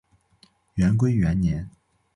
[0.73, 1.69] 元龟元年。